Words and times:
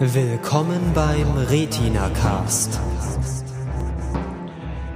Willkommen 0.00 0.92
beim 0.92 1.36
Retina 1.36 2.08
Cast. 2.10 2.80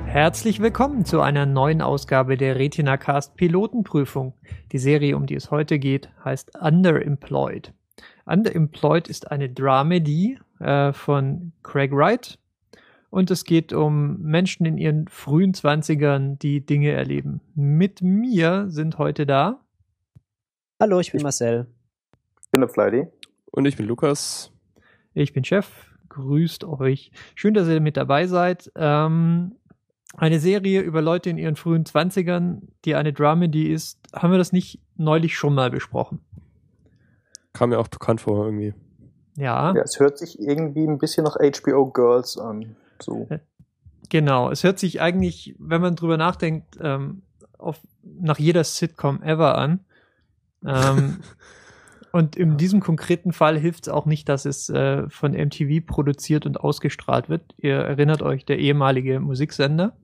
Herzlich 0.06 0.60
willkommen 0.60 1.04
zu 1.04 1.20
einer 1.20 1.46
neuen 1.46 1.82
Ausgabe 1.82 2.36
der 2.36 2.56
Retina 2.56 2.96
Cast 2.96 3.36
Pilotenprüfung. 3.36 4.34
Die 4.72 4.78
Serie, 4.78 5.16
um 5.16 5.26
die 5.26 5.36
es 5.36 5.52
heute 5.52 5.78
geht, 5.78 6.10
heißt 6.24 6.56
Underemployed. 6.60 7.72
Underemployed 8.26 9.06
ist 9.06 9.30
eine 9.30 9.48
Dramedy 9.48 10.40
äh, 10.58 10.92
von 10.92 11.52
Craig 11.62 11.92
Wright 11.92 12.36
und 13.08 13.30
es 13.30 13.44
geht 13.44 13.72
um 13.72 14.20
Menschen 14.20 14.66
in 14.66 14.78
ihren 14.78 15.06
frühen 15.06 15.54
Zwanzigern, 15.54 16.40
die 16.40 16.66
Dinge 16.66 16.90
erleben. 16.90 17.40
Mit 17.54 18.02
mir 18.02 18.66
sind 18.68 18.98
heute 18.98 19.26
da. 19.26 19.60
Hallo, 20.80 20.98
ich 20.98 21.12
bin 21.12 21.22
Marcel. 21.22 21.68
Ich 22.42 22.50
bin 22.50 22.62
der 22.62 22.68
Flighty. 22.68 23.06
Und 23.52 23.64
ich 23.64 23.76
bin 23.76 23.86
Lukas. 23.86 24.52
Ich 25.18 25.32
bin 25.32 25.44
Chef. 25.44 25.68
Grüßt 26.10 26.64
euch. 26.64 27.10
Schön, 27.34 27.54
dass 27.54 27.68
ihr 27.68 27.80
mit 27.80 27.96
dabei 27.96 28.26
seid. 28.26 28.70
Ähm, 28.76 29.56
eine 30.16 30.38
Serie 30.38 30.80
über 30.80 31.02
Leute 31.02 31.28
in 31.28 31.38
ihren 31.38 31.56
frühen 31.56 31.84
Zwanzigern, 31.84 32.68
die 32.84 32.94
eine 32.94 33.12
Dramedy 33.12 33.72
ist. 33.72 33.98
Haben 34.14 34.30
wir 34.30 34.38
das 34.38 34.52
nicht 34.52 34.80
neulich 34.96 35.36
schon 35.36 35.54
mal 35.54 35.70
besprochen? 35.70 36.20
Kam 37.52 37.70
mir 37.70 37.78
auch 37.78 37.88
bekannt 37.88 38.20
vor 38.20 38.44
irgendwie. 38.44 38.74
Ja. 39.36 39.74
Ja, 39.74 39.82
es 39.82 39.98
hört 40.00 40.18
sich 40.18 40.38
irgendwie 40.40 40.86
ein 40.86 40.98
bisschen 40.98 41.24
nach 41.24 41.36
HBO 41.36 41.90
Girls 41.90 42.38
an. 42.38 42.76
So. 43.00 43.28
Genau. 44.08 44.50
Es 44.50 44.64
hört 44.64 44.78
sich 44.78 45.00
eigentlich, 45.00 45.56
wenn 45.58 45.80
man 45.80 45.96
drüber 45.96 46.16
nachdenkt, 46.16 46.78
ähm, 46.80 47.22
auf, 47.58 47.80
nach 48.02 48.38
jeder 48.38 48.64
Sitcom 48.64 49.22
ever 49.22 49.58
an. 49.58 49.80
Ähm, 50.64 51.20
und 52.12 52.36
in 52.36 52.56
diesem 52.56 52.80
konkreten 52.80 53.32
Fall 53.32 53.58
hilft 53.58 53.86
es 53.86 53.92
auch 53.92 54.06
nicht, 54.06 54.28
dass 54.28 54.44
es 54.44 54.68
äh, 54.70 55.08
von 55.08 55.32
MTV 55.32 55.84
produziert 55.86 56.46
und 56.46 56.60
ausgestrahlt 56.60 57.28
wird. 57.28 57.54
Ihr 57.58 57.76
erinnert 57.76 58.22
euch, 58.22 58.44
der 58.44 58.58
ehemalige 58.58 59.20
Musiksender. 59.20 59.96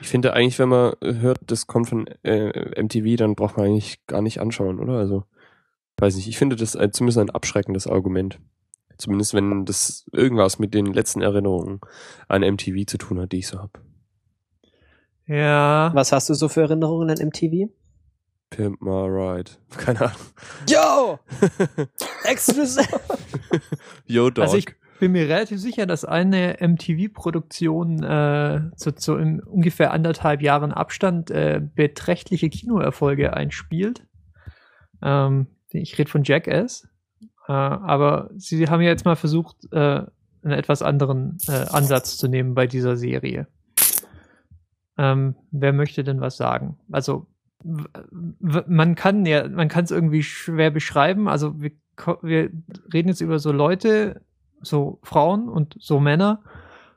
Ich 0.00 0.08
finde 0.08 0.32
eigentlich, 0.32 0.58
wenn 0.58 0.70
man 0.70 0.94
hört, 1.02 1.38
das 1.46 1.66
kommt 1.66 1.88
von 1.88 2.06
äh, 2.24 2.82
MTV, 2.82 3.16
dann 3.16 3.34
braucht 3.34 3.56
man 3.56 3.66
eigentlich 3.66 4.04
gar 4.06 4.22
nicht 4.22 4.40
anschauen, 4.40 4.80
oder? 4.80 4.94
Also, 4.94 5.24
weiß 5.98 6.16
nicht, 6.16 6.26
ich 6.26 6.38
finde 6.38 6.56
das 6.56 6.74
ein, 6.74 6.92
zumindest 6.92 7.18
ein 7.18 7.30
abschreckendes 7.30 7.86
Argument. 7.86 8.40
Zumindest 8.98 9.34
wenn 9.34 9.64
das 9.64 10.06
irgendwas 10.12 10.58
mit 10.58 10.74
den 10.74 10.86
letzten 10.86 11.22
Erinnerungen 11.22 11.80
an 12.28 12.42
MTV 12.42 12.86
zu 12.86 12.98
tun 12.98 13.20
hat, 13.20 13.32
die 13.32 13.38
ich 13.38 13.48
so 13.48 13.58
habe. 13.58 13.72
Ja. 15.26 15.90
Was 15.94 16.12
hast 16.12 16.28
du 16.28 16.34
so 16.34 16.48
für 16.48 16.62
Erinnerungen 16.62 17.10
an 17.10 17.26
MTV? 17.26 17.70
Pimp 18.52 18.82
my 18.82 19.06
ride. 19.06 19.50
Keine 19.76 20.00
Ahnung. 20.02 20.16
Yo! 20.68 21.18
Exclusive! 22.24 22.86
Yo, 24.06 24.30
Dog. 24.30 24.44
Also 24.44 24.58
ich 24.58 24.66
bin 25.00 25.12
mir 25.12 25.28
relativ 25.28 25.58
sicher, 25.58 25.86
dass 25.86 26.04
eine 26.04 26.58
MTV-Produktion 26.60 28.02
äh, 28.02 28.60
so, 28.76 28.92
so 28.94 29.16
in 29.16 29.40
ungefähr 29.40 29.92
anderthalb 29.92 30.42
Jahren 30.42 30.70
Abstand 30.70 31.30
äh, 31.30 31.60
beträchtliche 31.74 32.50
Kinoerfolge 32.50 33.34
einspielt. 33.34 34.06
Ähm, 35.02 35.46
ich 35.70 35.98
rede 35.98 36.10
von 36.10 36.22
Jackass. 36.22 36.86
Äh, 37.48 37.52
aber 37.52 38.30
sie 38.36 38.68
haben 38.68 38.82
ja 38.82 38.90
jetzt 38.90 39.06
mal 39.06 39.16
versucht, 39.16 39.56
äh, 39.72 40.02
einen 40.44 40.52
etwas 40.52 40.82
anderen 40.82 41.38
äh, 41.48 41.52
Ansatz 41.52 42.16
zu 42.18 42.28
nehmen 42.28 42.54
bei 42.54 42.66
dieser 42.66 42.96
Serie. 42.96 43.48
Ähm, 44.98 45.36
wer 45.50 45.72
möchte 45.72 46.04
denn 46.04 46.20
was 46.20 46.36
sagen? 46.36 46.78
Also 46.90 47.26
man 48.10 48.94
kann 48.94 49.24
ja, 49.26 49.48
man 49.48 49.68
kann 49.68 49.84
es 49.84 49.90
irgendwie 49.90 50.22
schwer 50.22 50.70
beschreiben. 50.70 51.28
Also 51.28 51.60
wir, 51.60 51.72
wir 52.22 52.50
reden 52.92 53.08
jetzt 53.08 53.20
über 53.20 53.38
so 53.38 53.52
Leute, 53.52 54.22
so 54.60 54.98
Frauen 55.02 55.48
und 55.48 55.76
so 55.78 56.00
Männer 56.00 56.42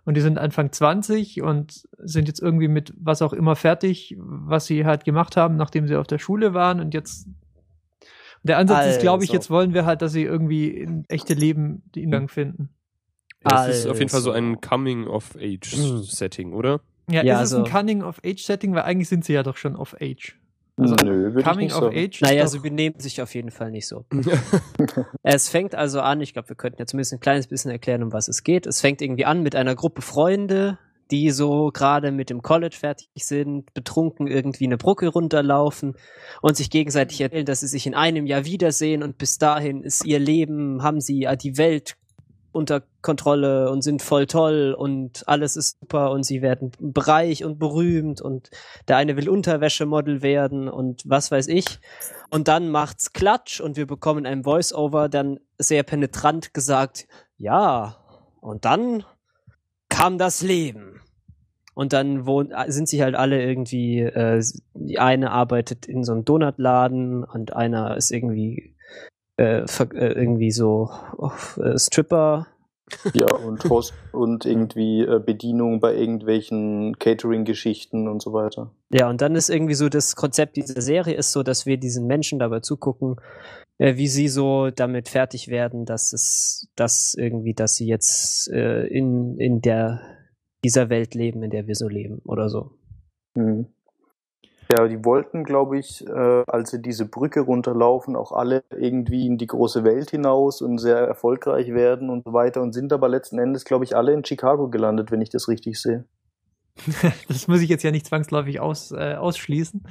und 0.06 0.16
die 0.16 0.22
sind 0.22 0.38
Anfang 0.38 0.72
20 0.72 1.42
und 1.42 1.88
sind 1.98 2.28
jetzt 2.28 2.42
irgendwie 2.42 2.68
mit 2.68 2.94
was 2.98 3.22
auch 3.22 3.34
immer 3.34 3.56
fertig, 3.56 4.16
was 4.20 4.66
sie 4.66 4.86
halt 4.86 5.04
gemacht 5.04 5.36
haben, 5.36 5.56
nachdem 5.56 5.88
sie 5.88 5.96
auf 5.96 6.08
der 6.08 6.20
Schule 6.20 6.54
waren 6.54 6.80
und 6.80 6.94
jetzt 6.94 7.28
der 8.44 8.60
Ansatz 8.60 8.78
also. 8.78 8.90
ist, 8.92 9.02
glaube 9.02 9.24
ich, 9.24 9.32
jetzt 9.32 9.50
wollen 9.50 9.74
wir 9.74 9.86
halt, 9.86 10.04
dass 10.04 10.12
sie 10.12 10.22
irgendwie 10.22 10.68
in 10.68 11.04
echte 11.10 11.34
Leben 11.34 11.82
den 11.96 12.04
Ingang 12.04 12.28
finden. 12.28 12.70
Ja, 13.44 13.52
das 13.52 13.62
also. 13.62 13.80
ist 13.80 13.88
auf 13.88 13.98
jeden 13.98 14.10
Fall 14.10 14.22
so 14.22 14.32
ein 14.32 14.62
Coming-of-Age-Setting, 14.62 16.54
oder? 16.54 16.82
Ja, 17.10 17.24
ja 17.24 17.34
ist 17.36 17.54
also. 17.54 17.64
es 17.64 17.66
ein 17.66 17.72
Coming-of-Age-Setting, 17.72 18.76
weil 18.76 18.84
eigentlich 18.84 19.10
sind 19.10 19.26
sie 19.26 19.34
ja 19.34 19.42
doch 19.42 19.58
schon 19.58 19.76
of 19.76 19.96
Age. 20.00 20.40
Also 20.78 20.96
Nö, 20.96 21.42
Coming 21.42 21.72
of 21.72 21.94
Age. 21.94 22.22
Naja, 22.22 22.48
sie 22.48 22.60
benehmen 22.60 23.00
sich 23.00 23.22
auf 23.22 23.34
jeden 23.34 23.52
Fall 23.52 23.72
nicht 23.72 23.88
so. 23.88 24.06
es 25.24 25.48
fängt 25.48 25.74
also 25.74 26.02
an, 26.02 26.20
ich 26.20 26.34
glaube, 26.34 26.50
wir 26.50 26.56
könnten 26.58 26.82
ja 26.82 26.86
zumindest 26.86 27.14
ein 27.14 27.22
kleines 27.22 27.48
bisschen 27.48 27.72
erklären, 27.72 28.04
um 28.04 28.12
was 28.12 28.28
es 28.28 28.44
geht. 28.44 28.68
Es 28.68 28.82
fängt 28.82 29.02
irgendwie 29.02 29.26
an 29.26 29.42
mit 29.42 29.56
einer 29.56 29.76
Gruppe 29.76 30.02
Freunde, 30.02 30.78
die 31.12 31.32
so 31.32 31.72
gerade 31.74 32.12
mit 32.12 32.30
dem 32.30 32.42
College 32.42 32.76
fertig 32.78 33.10
sind, 33.16 33.74
betrunken 33.74 34.28
irgendwie 34.28 34.66
eine 34.66 34.78
Brücke 34.78 35.08
runterlaufen 35.08 35.96
und 36.42 36.58
sich 36.58 36.70
gegenseitig 36.70 37.22
erzählen, 37.22 37.46
dass 37.46 37.62
sie 37.62 37.68
sich 37.68 37.88
in 37.88 37.96
einem 37.96 38.26
Jahr 38.26 38.44
wiedersehen 38.44 39.02
und 39.02 39.18
bis 39.18 39.38
dahin 39.38 39.82
ist 39.82 40.06
ihr 40.06 40.20
Leben, 40.20 40.84
haben 40.84 41.00
sie 41.00 41.28
die 41.42 41.58
Welt 41.58 41.96
unter 42.52 42.84
Kontrolle 43.06 43.70
und 43.70 43.84
sind 43.84 44.02
voll 44.02 44.26
toll 44.26 44.76
und 44.76 45.24
alles 45.28 45.56
ist 45.56 45.80
super 45.80 46.10
und 46.10 46.24
sie 46.24 46.42
werden 46.42 46.72
reich 46.98 47.46
und 47.46 47.60
berühmt 47.60 48.20
und 48.20 48.50
der 48.88 48.98
eine 48.98 49.16
will 49.16 49.30
Unterwäschemodel 49.30 50.24
werden 50.24 50.68
und 50.68 51.04
was 51.06 51.30
weiß 51.30 51.48
ich. 51.48 51.80
Und 52.32 52.48
dann 52.48 52.70
macht's 52.70 53.14
Klatsch 53.14 53.62
und 53.62 53.78
wir 53.78 53.86
bekommen 53.86 54.26
ein 54.26 54.44
Voice-Over 54.44 55.08
dann 55.08 55.40
sehr 55.60 55.84
penetrant 55.84 56.56
gesagt, 56.56 57.08
ja, 57.38 57.98
und 58.42 58.66
dann 58.66 59.04
kam 59.90 60.18
das 60.18 60.42
Leben. 60.42 61.02
Und 61.76 61.94
dann 61.94 62.26
wohnt, 62.26 62.54
sind 62.68 62.88
sie 62.88 63.04
halt 63.04 63.16
alle 63.16 63.44
irgendwie, 63.44 64.00
äh, 64.00 64.42
die 64.74 64.98
eine 64.98 65.32
arbeitet 65.32 65.86
in 65.86 66.04
so 66.04 66.14
einem 66.14 66.26
Donutladen 66.26 67.24
und 67.24 67.54
einer 67.54 67.98
ist 67.98 68.12
irgendwie 68.12 68.76
äh, 69.38 69.66
äh, 69.66 70.14
irgendwie 70.14 70.52
so 70.52 70.90
äh, 71.58 71.78
Stripper. 71.78 72.48
Ja, 73.14 73.34
und 73.34 73.64
Host 73.70 73.94
und 74.12 74.46
irgendwie 74.46 75.02
äh, 75.02 75.20
Bedienung 75.20 75.80
bei 75.80 75.96
irgendwelchen 75.96 76.98
Catering-Geschichten 77.00 78.08
und 78.08 78.22
so 78.22 78.32
weiter. 78.34 78.72
Ja, 78.92 79.10
und 79.10 79.22
dann 79.22 79.36
ist 79.36 79.50
irgendwie 79.50 79.74
so 79.74 79.90
das 79.90 80.16
Konzept 80.16 80.56
dieser 80.56 80.82
Serie 80.82 81.16
ist 81.16 81.32
so, 81.32 81.42
dass 81.42 81.66
wir 81.66 81.78
diesen 81.78 82.06
Menschen 82.06 82.38
dabei 82.38 82.60
zugucken, 82.60 83.16
äh, 83.80 83.96
wie 83.96 84.08
sie 84.08 84.28
so 84.28 84.70
damit 84.70 85.10
fertig 85.10 85.48
werden, 85.48 85.86
dass 85.86 86.14
es, 86.14 86.70
dass 86.76 87.16
irgendwie, 87.18 87.54
dass 87.54 87.76
sie 87.76 87.88
jetzt 87.88 88.50
äh, 88.50 88.86
in, 88.86 89.40
in 89.40 89.62
der 89.62 90.02
dieser 90.64 90.90
Welt 90.90 91.16
leben, 91.16 91.44
in 91.44 91.50
der 91.50 91.68
wir 91.68 91.76
so 91.76 91.88
leben 91.88 92.22
oder 92.26 92.50
so. 92.50 92.72
Mhm. 93.36 93.68
Ja, 94.72 94.88
die 94.88 95.06
wollten, 95.06 95.44
glaube 95.44 95.78
ich, 95.78 96.06
äh, 96.08 96.44
als 96.48 96.72
sie 96.72 96.82
diese 96.82 97.06
Brücke 97.06 97.42
runterlaufen, 97.42 98.16
auch 98.16 98.32
alle 98.32 98.64
irgendwie 98.72 99.28
in 99.28 99.38
die 99.38 99.48
große 99.48 99.84
Welt 99.84 100.10
hinaus 100.10 100.62
und 100.62 100.80
sehr 100.80 100.98
erfolgreich 100.98 101.74
werden 101.74 102.10
und 102.10 102.24
so 102.26 102.34
weiter 102.34 102.62
und 102.62 102.74
sind 102.74 102.92
aber 102.92 103.08
letzten 103.08 103.38
Endes, 103.38 103.64
glaube 103.66 103.84
ich, 103.84 103.96
alle 103.96 104.14
in 104.14 104.26
Chicago 104.26 104.70
gelandet, 104.70 105.12
wenn 105.12 105.22
ich 105.22 105.30
das 105.30 105.48
richtig 105.48 105.80
sehe. 105.80 106.06
das 107.28 107.48
muss 107.48 107.62
ich 107.62 107.70
jetzt 107.70 107.84
ja 107.84 107.92
nicht 107.92 108.08
zwangsläufig 108.08 108.60
aus, 108.60 108.92
äh, 108.92 109.16
ausschließen. 109.16 109.84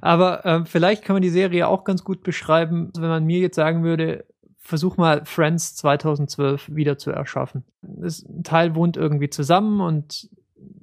Aber 0.00 0.44
äh, 0.44 0.64
vielleicht 0.64 1.04
kann 1.04 1.14
man 1.14 1.22
die 1.22 1.30
Serie 1.30 1.68
auch 1.68 1.84
ganz 1.84 2.04
gut 2.04 2.22
beschreiben, 2.22 2.90
wenn 2.96 3.08
man 3.08 3.24
mir 3.24 3.38
jetzt 3.38 3.56
sagen 3.56 3.84
würde, 3.84 4.24
versuch 4.58 4.96
mal 4.96 5.24
Friends 5.24 5.74
2012 5.76 6.74
wieder 6.74 6.98
zu 6.98 7.10
erschaffen. 7.10 7.64
ein 7.82 8.44
Teil 8.44 8.74
wohnt 8.74 8.96
irgendwie 8.96 9.30
zusammen 9.30 9.80
und 9.80 10.28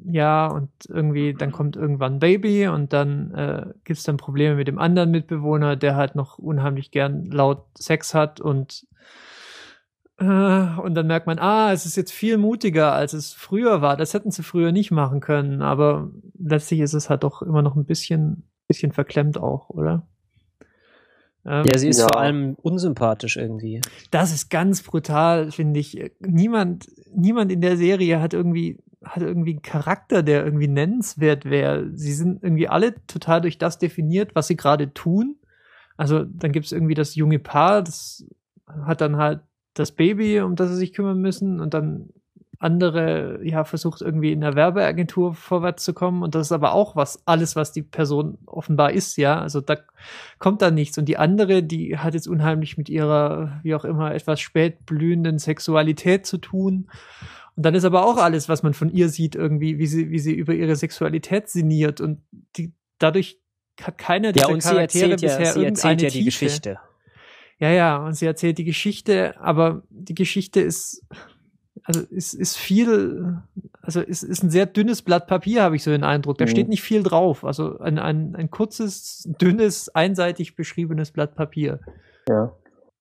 ja, 0.06 0.48
und 0.48 0.70
irgendwie, 0.88 1.34
dann 1.34 1.52
kommt 1.52 1.76
irgendwann 1.76 2.16
ein 2.16 2.20
Baby 2.20 2.68
und 2.68 2.94
dann 2.94 3.34
äh, 3.34 3.66
gibt 3.84 4.00
es 4.00 4.04
dann 4.04 4.18
Probleme 4.18 4.56
mit 4.56 4.68
dem 4.68 4.80
anderen 4.80 5.12
Mitbewohner, 5.12 5.76
der 5.76 5.96
halt 5.96 6.16
noch 6.16 6.38
unheimlich 6.38 6.92
gern 6.92 7.26
laut 7.26 7.66
Sex 7.78 8.14
hat 8.14 8.40
und 8.40 8.88
äh, 10.20 10.24
und 10.24 10.96
dann 10.96 11.08
merkt 11.08 11.28
man, 11.28 11.40
ah, 11.40 11.72
es 11.72 11.86
ist 11.86 11.96
jetzt 11.96 12.12
viel 12.12 12.38
mutiger, 12.38 12.94
als 12.94 13.14
es 13.14 13.34
früher 13.34 13.82
war. 13.82 13.98
Das 13.98 14.14
hätten 14.14 14.32
sie 14.32 14.44
früher 14.44 14.72
nicht 14.72 14.92
machen 14.92 15.20
können, 15.20 15.62
aber 15.62 16.10
letztlich 16.40 16.80
ist 16.80 16.94
es 16.94 17.10
halt 17.10 17.24
doch 17.24 17.42
immer 17.42 17.62
noch 17.62 17.76
ein 17.76 17.86
bisschen, 17.86 18.44
bisschen 18.68 18.92
verklemmt 18.92 19.38
auch, 19.38 19.70
oder? 19.70 20.08
Ähm, 21.46 21.66
ja, 21.66 21.78
sie 21.78 21.90
ist 21.90 22.00
ja. 22.00 22.08
vor 22.08 22.20
allem 22.20 22.56
unsympathisch 22.62 23.38
irgendwie. 23.38 23.82
Das 24.12 24.34
ist 24.34 24.50
ganz 24.50 24.84
brutal, 24.84 25.52
finde 25.52 25.80
ich. 25.80 26.12
Niemand, 26.20 26.88
niemand 27.14 27.52
in 27.52 27.62
der 27.62 27.78
Serie 27.78 28.20
hat 28.20 28.34
irgendwie 28.34 28.80
hat 29.04 29.22
irgendwie 29.22 29.52
einen 29.52 29.62
Charakter, 29.62 30.24
der 30.24 30.44
irgendwie 30.44 30.68
nennenswert 30.68 31.46
wäre. 31.46 31.90
Sie 31.94 32.14
sind 32.14 32.44
irgendwie 32.44 32.68
alle 32.68 32.96
total 33.06 33.42
durch 33.42 33.58
das 33.58 33.78
definiert, 33.78 34.34
was 34.34 34.48
sie 34.48 34.58
gerade 34.58 34.94
tun. 34.94 35.38
Also 35.98 36.24
dann 36.24 36.52
gibt 36.52 36.66
es 36.66 36.72
irgendwie 36.72 36.96
das 36.96 37.16
junge 37.16 37.40
Paar, 37.40 37.84
das 37.84 38.26
hat 38.86 39.02
dann 39.02 39.18
halt 39.18 39.42
das 39.74 39.92
Baby, 39.92 40.42
um 40.42 40.56
das 40.56 40.70
sie 40.70 40.76
sich 40.76 40.94
kümmern 40.94 41.20
müssen. 41.20 41.60
Und 41.60 41.74
dann 41.74 42.10
andere 42.60 43.40
ja 43.44 43.64
versucht 43.64 44.02
irgendwie 44.02 44.32
in 44.32 44.42
der 44.42 44.56
Werbeagentur 44.56 45.36
vorwärts 45.36 45.84
zu 45.84 45.94
kommen. 45.94 46.24
Und 46.24 46.34
das 46.34 46.48
ist 46.48 46.52
aber 46.52 46.74
auch 46.74 46.96
was 46.96 47.22
alles 47.28 47.56
was 47.56 47.72
die 47.72 47.84
Person 47.84 48.40
offenbar 48.48 48.92
ist 48.94 49.16
ja. 49.18 49.40
Also 49.40 49.62
da 49.62 49.76
kommt 50.40 50.62
da 50.62 50.72
nichts. 50.72 50.98
Und 50.98 51.06
die 51.06 51.18
andere 51.18 51.62
die 51.62 51.98
hat 51.98 52.16
jetzt 52.16 52.28
unheimlich 52.28 52.78
mit 52.78 52.90
ihrer 52.90 53.60
wie 53.62 53.76
auch 53.76 53.86
immer 53.86 54.14
etwas 54.14 54.40
spät 54.40 54.86
blühenden 54.86 55.38
Sexualität 55.38 56.26
zu 56.26 56.40
tun 56.40 56.88
und 57.58 57.64
dann 57.66 57.76
ist 57.76 57.84
aber 57.84 58.06
auch 58.06 58.18
alles 58.18 58.48
was 58.48 58.64
man 58.64 58.74
von 58.74 58.90
ihr 58.90 59.10
sieht 59.10 59.36
irgendwie 59.36 59.78
wie 59.78 59.88
sie 59.88 60.10
wie 60.10 60.20
sie 60.20 60.34
über 60.34 60.54
ihre 60.54 60.76
Sexualität 60.76 61.50
sinniert 61.50 62.00
und 62.00 62.22
die 62.56 62.74
dadurch 63.00 63.42
hat 63.82 63.98
keiner 63.98 64.32
dieser 64.32 64.48
ja, 64.48 64.54
und 64.54 64.64
Charaktere 64.64 65.18
sie 65.18 65.26
bisher 65.26 65.46
ja, 65.46 65.54
sie 65.54 65.66
erzählt 65.66 66.02
ja 66.02 66.10
die 66.10 66.24
Tiefe. 66.24 66.46
Geschichte 66.46 66.80
ja 67.60 67.72
ja 67.72 67.98
und 67.98 68.14
sie 68.14 68.26
erzählt 68.26 68.58
die 68.58 68.64
Geschichte 68.64 69.36
aber 69.40 69.84
die 69.90 70.16
Geschichte 70.16 70.62
ist 70.62 71.04
also 71.84 72.02
ist, 72.02 72.34
ist 72.34 72.58
viel, 72.58 73.42
also 73.82 74.02
ist, 74.02 74.22
ist 74.24 74.44
ein 74.44 74.50
sehr 74.50 74.66
dünnes 74.66 75.02
Blatt 75.02 75.26
Papier, 75.26 75.64
habe 75.64 75.78
ich 75.78 75.84
so 75.84 75.92
den 75.92 76.04
Eindruck. 76.04 76.38
Da 76.38 76.44
mhm. 76.44 76.50
steht 76.50 76.68
nicht 76.68 76.82
viel 76.82 77.02
drauf. 77.02 77.46
Also 77.46 77.80
ein, 77.80 77.98
ein, 77.98 78.36
ein 78.36 78.52
kurzes, 78.52 79.24
dünnes, 79.40 79.88
einseitig 79.96 80.56
beschriebenes 80.56 81.12
Blatt 81.12 81.36
Papier. 81.36 81.80
Ja. 82.28 82.52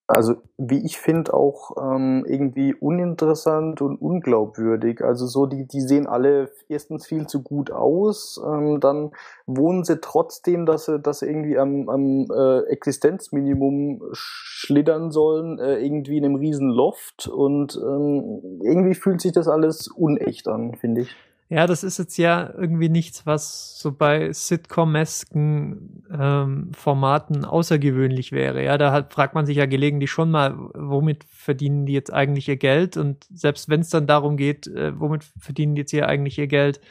Also 0.09 0.37
wie 0.57 0.85
ich 0.85 0.97
finde 0.97 1.33
auch 1.33 1.71
ähm, 1.77 2.23
irgendwie 2.25 2.73
uninteressant 2.73 3.81
und 3.81 4.01
unglaubwürdig. 4.01 5.01
Also 5.03 5.27
so 5.27 5.45
die 5.45 5.67
die 5.67 5.81
sehen 5.81 6.07
alle 6.07 6.49
erstens 6.69 7.05
viel 7.05 7.27
zu 7.27 7.43
gut 7.43 7.71
aus, 7.71 8.41
ähm, 8.45 8.79
dann 8.79 9.11
wohnen 9.47 9.83
sie 9.83 9.99
trotzdem, 9.99 10.65
dass 10.65 10.85
sie 10.85 10.97
dass 10.99 11.19
sie 11.19 11.27
irgendwie 11.27 11.57
am, 11.59 11.89
am 11.89 12.25
äh, 12.31 12.59
Existenzminimum 12.69 14.01
schlittern 14.13 15.11
sollen, 15.11 15.59
äh, 15.59 15.79
irgendwie 15.85 16.17
in 16.17 16.23
einem 16.23 16.35
riesen 16.35 16.69
Loft 16.69 17.27
und 17.27 17.75
ähm, 17.75 18.61
irgendwie 18.63 18.95
fühlt 18.95 19.19
sich 19.19 19.33
das 19.33 19.49
alles 19.49 19.89
unecht 19.89 20.47
an, 20.47 20.75
finde 20.75 21.01
ich. 21.01 21.15
Ja, 21.49 21.65
das 21.65 21.83
ist 21.83 21.97
jetzt 21.97 22.17
ja 22.17 22.53
irgendwie 22.57 22.89
nichts, 22.89 23.25
was 23.25 23.79
so 23.79 23.93
bei 23.93 24.33
Sitcom-esken 24.33 26.03
ähm, 26.11 26.71
Formaten 26.73 27.45
außergewöhnlich 27.45 28.33
wäre. 28.33 28.61
Ja, 28.65 28.77
da 28.77 28.91
hat, 28.91 29.13
fragt 29.13 29.33
man 29.33 29.45
sich 29.45 29.55
ja 29.55 29.65
gelegentlich 29.65 30.11
schon 30.11 30.29
mal, 30.29 30.57
womit 30.57 31.23
verdienen 31.29 31.85
die 31.85 31.93
jetzt 31.93 32.11
eigentlich 32.11 32.49
ihr 32.49 32.57
Geld? 32.57 32.97
Und 32.97 33.25
selbst 33.33 33.69
wenn 33.69 33.79
es 33.79 33.89
dann 33.89 34.07
darum 34.07 34.35
geht, 34.35 34.67
äh, 34.67 34.99
womit 34.99 35.23
verdienen 35.39 35.75
die 35.75 35.81
jetzt 35.81 35.91
hier 35.91 36.09
eigentlich 36.09 36.37
ihr 36.37 36.47
Geld, 36.47 36.81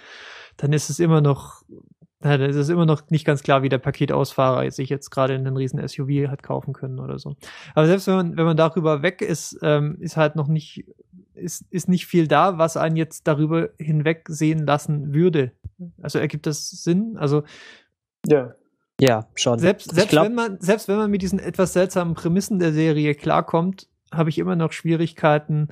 dann 0.56 0.72
ist 0.72 0.88
es 0.88 1.00
immer 1.00 1.20
noch, 1.20 1.62
na, 2.26 2.46
es 2.46 2.56
ist 2.56 2.68
immer 2.68 2.86
noch 2.86 3.10
nicht 3.10 3.24
ganz 3.24 3.42
klar, 3.42 3.62
wie 3.62 3.68
der 3.68 3.78
Paketausfahrer 3.78 4.70
sich 4.70 4.88
jetzt 4.88 5.10
gerade 5.10 5.34
in 5.34 5.46
einen 5.46 5.56
riesen 5.56 5.86
SUV 5.86 6.28
hat 6.28 6.42
kaufen 6.42 6.72
können 6.72 6.98
oder 6.98 7.18
so. 7.18 7.36
Aber 7.74 7.86
selbst 7.86 8.06
wenn 8.06 8.16
man, 8.16 8.36
wenn 8.36 8.44
man 8.44 8.56
darüber 8.56 9.02
weg 9.02 9.22
ist, 9.22 9.58
ähm, 9.62 9.96
ist 10.00 10.16
halt 10.16 10.36
noch 10.36 10.48
nicht 10.48 10.84
ist, 11.34 11.64
ist 11.70 11.88
nicht 11.88 12.06
viel 12.06 12.28
da, 12.28 12.58
was 12.58 12.76
einen 12.76 12.96
jetzt 12.96 13.26
darüber 13.28 13.68
hinweg 13.78 14.24
sehen 14.28 14.66
lassen 14.66 15.14
würde. 15.14 15.52
Also 16.00 16.18
ergibt 16.18 16.46
das 16.46 16.70
Sinn? 16.70 17.16
Also 17.18 17.44
ja. 18.26 18.54
Ja, 18.98 19.28
schon. 19.34 19.58
Selbst, 19.58 19.94
selbst, 19.94 20.10
glaub, 20.10 20.24
wenn 20.24 20.34
man, 20.34 20.58
selbst 20.60 20.88
wenn 20.88 20.96
man 20.96 21.10
mit 21.10 21.20
diesen 21.20 21.38
etwas 21.38 21.74
seltsamen 21.74 22.14
Prämissen 22.14 22.58
der 22.58 22.72
Serie 22.72 23.14
klarkommt, 23.14 23.88
habe 24.10 24.30
ich 24.30 24.38
immer 24.38 24.56
noch 24.56 24.72
Schwierigkeiten, 24.72 25.68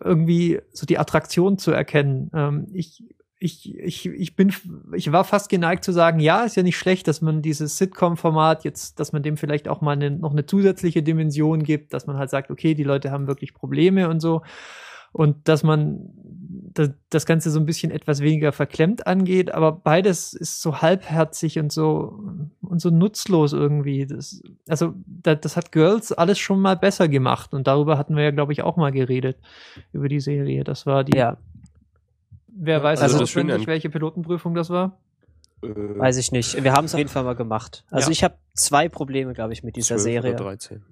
irgendwie 0.00 0.60
so 0.72 0.84
die 0.84 0.98
Attraktion 0.98 1.58
zu 1.58 1.70
erkennen. 1.70 2.30
Ähm, 2.34 2.66
ich 2.72 3.04
ich, 3.46 3.78
ich, 3.78 4.06
ich 4.06 4.36
bin, 4.36 4.52
ich 4.94 5.10
war 5.12 5.24
fast 5.24 5.48
geneigt 5.48 5.84
zu 5.84 5.92
sagen, 5.92 6.20
ja, 6.20 6.44
ist 6.44 6.56
ja 6.56 6.62
nicht 6.62 6.76
schlecht, 6.76 7.08
dass 7.08 7.22
man 7.22 7.40
dieses 7.40 7.78
Sitcom-Format 7.78 8.64
jetzt, 8.64 9.00
dass 9.00 9.12
man 9.12 9.22
dem 9.22 9.36
vielleicht 9.36 9.68
auch 9.68 9.80
mal 9.80 9.92
eine, 9.92 10.10
noch 10.10 10.32
eine 10.32 10.44
zusätzliche 10.44 11.02
Dimension 11.02 11.62
gibt, 11.62 11.94
dass 11.94 12.06
man 12.06 12.18
halt 12.18 12.30
sagt, 12.30 12.50
okay, 12.50 12.74
die 12.74 12.84
Leute 12.84 13.10
haben 13.10 13.26
wirklich 13.26 13.54
Probleme 13.54 14.08
und 14.08 14.20
so. 14.20 14.42
Und 15.12 15.48
dass 15.48 15.62
man 15.62 16.10
das, 17.08 17.24
Ganze 17.24 17.50
so 17.50 17.58
ein 17.58 17.64
bisschen 17.64 17.90
etwas 17.90 18.20
weniger 18.20 18.52
verklemmt 18.52 19.06
angeht, 19.06 19.54
aber 19.54 19.72
beides 19.72 20.34
ist 20.34 20.60
so 20.60 20.82
halbherzig 20.82 21.58
und 21.58 21.72
so 21.72 22.20
und 22.60 22.80
so 22.80 22.90
nutzlos 22.90 23.54
irgendwie. 23.54 24.06
Das, 24.06 24.42
also 24.68 24.92
das, 25.06 25.40
das 25.40 25.56
hat 25.56 25.72
Girls 25.72 26.12
alles 26.12 26.38
schon 26.38 26.60
mal 26.60 26.76
besser 26.76 27.08
gemacht 27.08 27.54
und 27.54 27.66
darüber 27.66 27.96
hatten 27.96 28.14
wir 28.14 28.24
ja, 28.24 28.30
glaube 28.30 28.52
ich, 28.52 28.62
auch 28.62 28.76
mal 28.76 28.92
geredet 28.92 29.38
über 29.92 30.08
die 30.08 30.20
Serie. 30.20 30.64
Das 30.64 30.84
war 30.84 31.02
die 31.02 31.16
ja. 31.16 31.38
Wer 32.58 32.82
weiß 32.82 33.00
also 33.02 33.22
auswendig, 33.22 33.66
welche 33.66 33.90
Pilotenprüfung 33.90 34.54
das 34.54 34.70
war? 34.70 34.98
Äh, 35.62 35.68
weiß 35.68 36.16
ich 36.16 36.32
nicht. 36.32 36.62
Wir 36.62 36.72
haben 36.72 36.86
es 36.86 36.94
auf 36.94 36.98
jeden 36.98 37.10
Fall 37.10 37.24
mal 37.24 37.34
gemacht. 37.34 37.84
Also 37.90 38.08
ja. 38.08 38.12
ich 38.12 38.24
habe 38.24 38.38
zwei 38.54 38.88
Probleme, 38.88 39.34
glaube 39.34 39.52
ich, 39.52 39.62
mit 39.62 39.76
dieser 39.76 39.98
Serie. 39.98 40.34
13. 40.34 40.82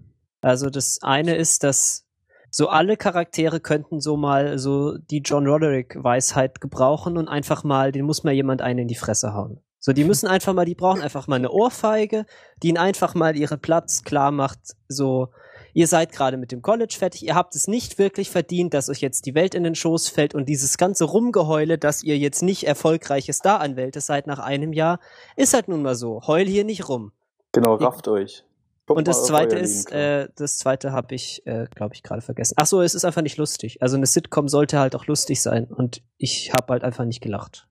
Also 0.43 0.69
das 0.69 0.99
eine 1.03 1.37
ist, 1.37 1.65
dass 1.65 2.07
so 2.51 2.69
alle 2.69 2.97
Charaktere 2.97 3.61
könnten 3.61 4.01
so 4.01 4.17
mal 4.17 4.59
so 4.59 4.97
die 4.99 5.23
John 5.25 5.47
Roderick 5.47 5.97
Weisheit 6.03 6.61
gebrauchen 6.61 7.17
und 7.17 7.29
einfach 7.29 7.65
mal, 7.65 7.93
den 7.93 8.05
muss 8.05 8.25
mal 8.25 8.35
jemand 8.35 8.61
einen 8.61 8.81
in 8.81 8.89
die 8.89 8.95
Fresse 8.95 9.35
hauen. 9.35 9.61
So, 9.81 9.93
die 9.93 10.05
müssen 10.05 10.29
einfach 10.29 10.55
mal, 10.55 10.65
die 10.65 10.75
brauchen 10.75 11.03
einfach 11.03 11.27
mal 11.27 11.37
eine 11.37 11.51
Ohrfeige, 11.51 12.27
die 12.63 12.69
ihnen 12.69 12.79
einfach 12.79 13.15
mal 13.15 13.37
ihren 13.37 13.61
Platz 13.61 14.03
klar 14.03 14.31
macht, 14.31 14.61
so, 14.89 15.29
ihr 15.75 15.87
seid 15.87 16.13
gerade 16.13 16.39
mit 16.39 16.53
dem 16.53 16.63
College 16.63 16.95
fertig, 16.99 17.27
ihr 17.27 17.35
habt 17.35 17.55
es 17.55 17.69
nicht 17.69 17.99
wirklich 17.99 18.31
verdient, 18.31 18.73
dass 18.73 18.89
euch 18.89 19.01
jetzt 19.01 19.27
die 19.27 19.35
Welt 19.35 19.55
in 19.55 19.65
den 19.65 19.75
Schoß 19.75 20.09
fällt 20.09 20.35
und 20.35 20.49
dieses 20.49 20.79
ganze 20.79 21.05
Rumgeheule, 21.05 21.77
dass 21.77 22.03
ihr 22.03 22.17
jetzt 22.17 22.43
nicht 22.43 22.67
erfolgreiche 22.67 23.33
Star-Anwälte 23.33 24.01
seid 24.01 24.27
nach 24.27 24.39
einem 24.39 24.73
Jahr, 24.73 25.01
ist 25.37 25.53
halt 25.53 25.69
nun 25.69 25.83
mal 25.83 25.97
so. 25.97 26.23
Heul 26.27 26.47
hier 26.47 26.65
nicht 26.65 26.89
rum. 26.89 27.13
Genau, 27.53 27.75
rafft 27.75 28.09
euch. 28.09 28.45
Kommt 28.87 28.99
und 28.99 29.09
das 29.09 29.25
zweite 29.25 29.57
ist, 29.57 29.91
äh, 29.93 30.29
das 30.37 30.59
zweite 30.59 30.93
habe 30.93 31.15
ich, 31.15 31.47
äh, 31.47 31.67
glaube 31.75 31.95
ich, 31.95 32.03
gerade 32.03 32.21
vergessen. 32.21 32.55
Ach 32.59 32.67
so, 32.67 32.83
es 32.83 32.95
ist 32.95 33.05
einfach 33.05 33.23
nicht 33.23 33.39
lustig. 33.39 33.81
Also 33.81 33.97
eine 33.97 34.05
Sitcom 34.05 34.47
sollte 34.47 34.79
halt 34.79 34.95
auch 34.95 35.07
lustig 35.07 35.43
sein 35.43 35.65
und 35.65 36.03
ich 36.19 36.53
habe 36.55 36.75
halt 36.75 36.85
einfach 36.85 37.07
nicht 37.07 37.23
gelacht. 37.23 37.67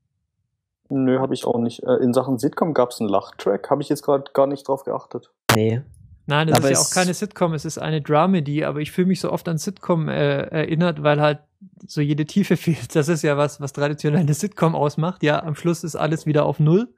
Nö, 0.90 1.20
habe 1.20 1.36
ich 1.36 1.46
auch 1.46 1.60
nicht. 1.60 1.84
Äh, 1.84 1.98
in 1.98 2.14
Sachen 2.14 2.40
Sitcom 2.40 2.74
gab 2.74 2.90
es 2.90 3.00
einen 3.00 3.10
Lachtrack, 3.10 3.70
habe 3.70 3.84
ich 3.84 3.90
jetzt 3.90 4.02
gerade 4.02 4.32
gar 4.34 4.48
nicht 4.48 4.68
drauf 4.68 4.84
geachtet. 4.84 5.32
Nee. 5.56 5.84
Nein, 6.25 6.48
das 6.48 6.58
aber 6.58 6.72
ist 6.72 6.78
ja 6.78 6.84
auch 6.84 6.92
keine 6.92 7.14
Sitcom, 7.14 7.54
es 7.54 7.66
ist 7.66 7.78
eine 7.78 8.02
Dramedy, 8.02 8.64
aber 8.64 8.80
ich 8.80 8.92
fühle 8.92 9.08
mich 9.08 9.20
so 9.20 9.31
oft 9.31 9.48
an 9.50 9.58
Sitcom 9.58 10.08
äh, 10.08 10.44
erinnert, 10.44 11.04
weil 11.04 11.20
halt 11.20 11.40
so 11.86 12.02
jede 12.02 12.25
Tiefe 12.25 12.56
fehlt. 12.58 12.96
Das 12.96 13.10
ist 13.10 13.24
ja 13.24 13.38
was, 13.38 13.60
was 13.60 13.74
traditionell 13.74 14.22
eine 14.22 14.34
Sitcom 14.34 14.75
ausmacht. 14.75 15.24
Ja, 15.24 15.44
am 15.44 15.56
Schluss 15.56 15.84
ist 15.84 15.96
alles 15.96 16.25
wieder 16.25 16.46
auf 16.46 16.60
Null. 16.60 16.94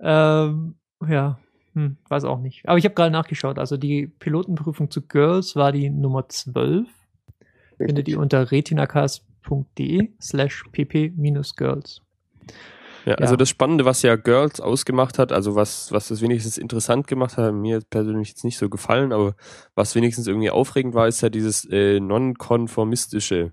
Ähm, 0.00 0.74
ja, 1.06 1.38
hm, 1.74 1.96
weiß 2.08 2.24
auch 2.24 2.40
nicht. 2.40 2.68
Aber 2.68 2.78
ich 2.78 2.84
habe 2.84 2.94
gerade 2.94 3.12
nachgeschaut. 3.12 3.58
Also 3.58 3.76
die 3.76 4.06
Pilotenprüfung 4.06 4.90
zu 4.90 5.02
Girls 5.02 5.56
war 5.56 5.72
die 5.72 5.88
Nummer 5.88 6.28
12. 6.28 6.88
Findet 7.78 8.08
ihr 8.08 8.18
unter 8.18 8.50
retinacast.de 8.50 10.10
slash 10.20 10.64
pp-girls. 10.72 12.02
Ja, 13.04 13.14
also 13.14 13.36
das 13.36 13.48
Spannende, 13.48 13.84
was 13.84 14.02
ja 14.02 14.16
Girls 14.16 14.60
ausgemacht 14.60 15.18
hat, 15.18 15.32
also 15.32 15.54
was, 15.54 15.90
was 15.92 16.08
das 16.08 16.20
wenigstens 16.20 16.56
interessant 16.56 17.06
gemacht 17.06 17.36
hat, 17.36 17.52
mir 17.52 17.80
persönlich 17.88 18.28
jetzt 18.28 18.44
nicht 18.44 18.58
so 18.58 18.68
gefallen, 18.68 19.12
aber 19.12 19.34
was 19.74 19.94
wenigstens 19.94 20.26
irgendwie 20.26 20.50
aufregend 20.50 20.94
war, 20.94 21.08
ist 21.08 21.20
ja 21.20 21.28
dieses 21.28 21.64
äh, 21.70 22.00
nonkonformistische. 22.00 23.52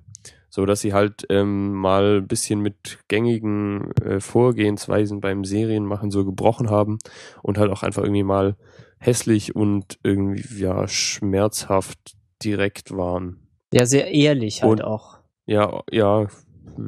So 0.52 0.66
dass 0.66 0.82
sie 0.82 0.94
halt 0.94 1.28
ähm, 1.30 1.74
mal 1.74 2.18
ein 2.18 2.28
bisschen 2.28 2.60
mit 2.60 3.00
gängigen 3.08 3.92
äh, 4.02 4.20
Vorgehensweisen 4.20 5.22
beim 5.22 5.46
Serienmachen 5.46 6.10
so 6.10 6.26
gebrochen 6.26 6.72
haben 6.72 6.98
und 7.44 7.60
halt 7.60 7.72
auch 7.72 7.84
einfach 7.84 8.02
irgendwie 8.02 8.24
mal 8.24 8.56
hässlich 8.98 9.56
und 9.56 10.00
irgendwie 10.04 10.60
ja 10.60 10.88
schmerzhaft 10.88 12.18
direkt 12.44 12.92
waren. 12.92 13.48
Ja, 13.72 13.86
sehr 13.86 14.12
ehrlich 14.12 14.64
halt 14.64 14.72
und, 14.72 14.84
auch. 14.84 15.20
Ja, 15.46 15.84
ja, 15.92 16.28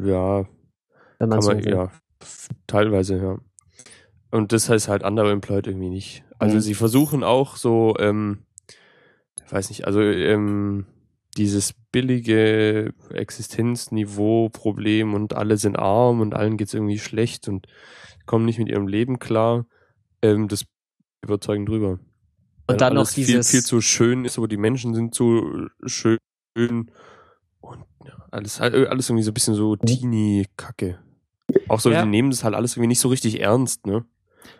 ja. 0.03 0.45
Wenn 1.19 1.29
man, 1.29 1.41
so 1.41 1.49
man 1.49 1.59
ja, 1.63 1.91
Teilweise, 2.67 3.17
ja. 3.17 3.37
Und 4.31 4.53
das 4.53 4.69
heißt 4.69 4.87
halt 4.87 5.03
andere 5.03 5.31
Employed 5.31 5.67
irgendwie 5.67 5.89
nicht. 5.89 6.23
Also 6.39 6.55
mhm. 6.55 6.61
sie 6.61 6.73
versuchen 6.73 7.23
auch 7.23 7.57
so, 7.57 7.95
ähm, 7.99 8.45
ich 9.45 9.51
weiß 9.51 9.69
nicht, 9.69 9.85
also 9.85 10.01
ähm, 10.01 10.85
dieses 11.37 11.73
billige 11.91 12.93
Existenzniveau-Problem 13.09 15.13
und 15.13 15.33
alle 15.33 15.57
sind 15.57 15.77
arm 15.77 16.21
und 16.21 16.33
allen 16.33 16.57
geht's 16.57 16.73
irgendwie 16.73 16.99
schlecht 16.99 17.47
und 17.47 17.67
kommen 18.25 18.45
nicht 18.45 18.59
mit 18.59 18.69
ihrem 18.69 18.87
Leben 18.87 19.19
klar, 19.19 19.65
ähm, 20.21 20.47
das 20.47 20.65
überzeugen 21.21 21.65
drüber. 21.65 21.99
Und 22.67 22.79
dann 22.79 22.93
noch 22.93 23.11
dieses 23.11 23.49
viel, 23.49 23.59
viel 23.59 23.65
zu 23.65 23.81
schön 23.81 24.23
ist, 24.23 24.37
aber 24.37 24.47
die 24.47 24.57
Menschen 24.57 24.93
sind 24.93 25.13
zu 25.13 25.67
schön 25.85 26.17
und 26.55 26.89
ja, 28.05 28.25
alles, 28.31 28.61
alles 28.61 29.09
irgendwie 29.09 29.23
so 29.23 29.31
ein 29.31 29.33
bisschen 29.33 29.55
so 29.55 29.73
mhm. 29.73 29.85
Teenie-Kacke. 29.85 30.99
Auch 31.67 31.79
so, 31.79 31.91
ja. 31.91 32.03
die 32.03 32.09
nehmen 32.09 32.31
das 32.31 32.43
halt 32.43 32.55
alles 32.55 32.73
irgendwie 32.73 32.87
nicht 32.87 32.99
so 32.99 33.09
richtig 33.09 33.41
ernst, 33.41 33.85
ne? 33.85 34.03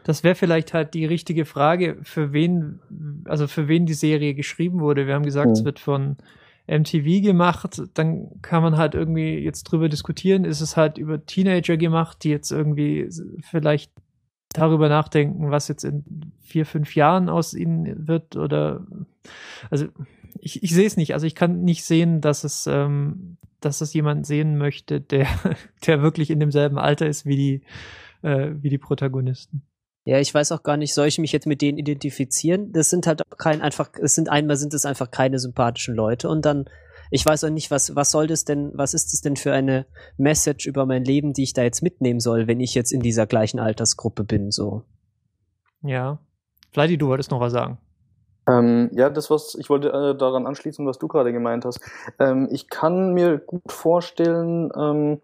Das 0.03 0.24
wäre 0.24 0.36
vielleicht 0.36 0.74
halt 0.74 0.93
die 0.93 1.05
richtige 1.05 1.45
Frage, 1.45 1.98
für 2.03 2.33
wen, 2.33 2.79
also 3.25 3.48
für 3.48 3.67
wen 3.67 3.86
die 3.86 3.93
Serie 3.93 4.33
geschrieben 4.33 4.79
wurde. 4.79 5.05
Wir 5.05 5.13
haben 5.13 5.25
gesagt, 5.25 5.48
mhm. 5.48 5.53
es 5.53 5.63
wird 5.63 5.79
von 5.79 6.17
MTV 6.67 7.21
gemacht, 7.21 7.81
dann 7.93 8.41
kann 8.41 8.63
man 8.63 8.77
halt 8.77 8.95
irgendwie 8.95 9.38
jetzt 9.39 9.63
drüber 9.63 9.89
diskutieren, 9.89 10.45
ist 10.45 10.62
es 10.62 10.77
halt 10.77 10.98
über 10.98 11.25
Teenager 11.25 11.77
gemacht, 11.77 12.24
die 12.24 12.29
jetzt 12.29 12.51
irgendwie 12.51 13.10
vielleicht 13.41 13.91
darüber 14.53 14.89
nachdenken, 14.89 15.51
was 15.51 15.67
jetzt 15.67 15.83
in 15.83 16.31
vier, 16.39 16.65
fünf 16.65 16.95
Jahren 16.95 17.29
aus 17.29 17.53
ihnen 17.53 18.07
wird 18.07 18.36
oder 18.36 18.86
also 19.69 19.88
ich, 20.39 20.63
ich 20.63 20.74
sehe 20.74 20.88
es 20.88 20.98
nicht. 20.98 21.13
Also 21.13 21.27
ich 21.27 21.36
kann 21.36 21.62
nicht 21.63 21.83
sehen, 21.83 22.21
dass 22.21 22.43
es 22.43 22.67
ähm, 22.67 23.38
dass 23.62 23.82
es 23.82 23.94
jemand 23.94 24.25
sehen 24.25 24.58
möchte, 24.58 25.00
der, 25.00 25.27
der 25.86 26.01
wirklich 26.01 26.30
in 26.30 26.39
demselben 26.39 26.77
Alter 26.77 27.08
ist 27.08 27.25
wie 27.25 27.36
die, 27.36 28.27
äh, 28.27 28.51
wie 28.62 28.70
die 28.70 28.77
Protagonisten. 28.77 29.63
Ja, 30.03 30.20
ich 30.20 30.34
weiß 30.34 30.51
auch 30.51 30.63
gar 30.63 30.77
nicht, 30.77 30.96
soll 30.96 31.08
ich 31.08 31.20
mich 31.20 31.32
jetzt 31.32 31.46
mit 31.46 31.62
denen 31.62 31.77
identifizieren? 31.77 32.72
Das 32.72 32.89
sind 32.89 33.06
halt 33.06 33.22
auch 33.22 33.38
kein 33.38 33.62
einfach, 33.62 33.91
es 34.01 34.15
sind 34.15 34.30
einmal 34.30 34.58
sind 34.58 34.74
es 34.74 34.86
einfach 34.86 35.12
keine 35.12 35.38
sympathischen 35.38 35.94
Leute 35.94 36.27
und 36.27 36.44
dann, 36.44 36.65
ich 37.12 37.24
weiß 37.24 37.44
auch 37.44 37.51
nicht, 37.51 37.70
was, 37.70 37.96
was 37.96 38.10
soll 38.10 38.25
das 38.25 38.44
denn, 38.44 38.72
was 38.74 38.96
ist 38.96 39.13
es 39.13 39.22
denn 39.22 39.36
für 39.36 39.53
eine 39.53 39.86
Message 40.18 40.65
über 40.65 40.88
mein 40.88 41.06
Leben, 41.06 41.34
die 41.34 41.44
ich 41.44 41.53
da 41.53 41.62
jetzt 41.62 41.84
mitnehmen 41.84 42.20
soll, 42.20 42.48
wenn 42.48 42.60
ich 42.60 42.74
jetzt 42.74 42.91
in 42.91 43.01
dieser 43.01 43.27
gleichen 43.27 43.60
Altersgruppe 43.60 44.24
bin, 44.24 44.50
so. 44.50 44.84
Ja. 45.84 46.20
Flighty, 46.72 46.98
du 46.98 47.08
wolltest 47.08 47.30
noch 47.30 47.39
was 47.39 47.53
sagen. 47.53 47.77
Ähm, 48.48 48.89
ja, 48.93 49.10
das, 49.10 49.29
was 49.29 49.55
ich 49.55 49.69
wollte 49.69 49.89
äh, 49.89 50.17
daran 50.17 50.48
anschließen, 50.48 50.86
was 50.86 50.98
du 50.98 51.07
gerade 51.07 51.31
gemeint 51.31 51.65
hast. 51.65 51.79
Ähm, 52.19 52.48
ich 52.51 52.69
kann 52.69 53.13
mir 53.13 53.38
gut 53.38 53.71
vorstellen, 53.71 54.71
ähm, 54.75 55.21